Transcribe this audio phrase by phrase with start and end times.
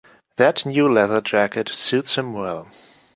[0.37, 2.71] That new leather jacket suits him well.